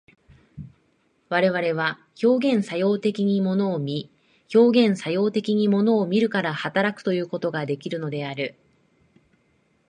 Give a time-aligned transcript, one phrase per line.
[1.29, 4.09] 我々は表現作用的に物を見、
[4.51, 8.55] 表現作用的に物を見るから働くということができるのである。